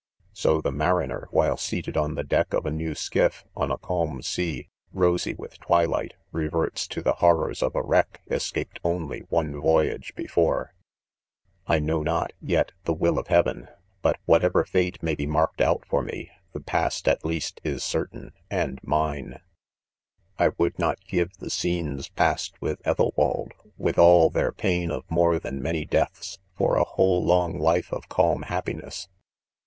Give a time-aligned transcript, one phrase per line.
[0.33, 2.55] So the mariner, while seated on the"deck.
[2.55, 7.03] of a new skifl^on a calm sea, rosy with twilight, reverts to!
[7.03, 7.17] tEfc.
[7.17, 10.73] horrors of a wreck., escaped, only one voyage before.
[11.67, 14.17] ■; fi Iknow not, yeft the /will of heaven 5 but.
[14.25, 17.23] whatever :&e^may be;n^arked out for ■■ me^the past; at.
[17.23, 19.39] least, is certain 1,; and mine.,.
[19.89, 24.31] * I would, not give the scenes past withEth elwald, with all.
[24.31, 26.83] their pain of more than many deaths, for a.
[26.85, 29.07] whole long life of calm happi ness.